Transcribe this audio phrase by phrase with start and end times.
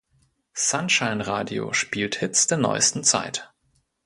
[0.55, 3.51] Sunshine Radio spielt Hits der neusten Zeit.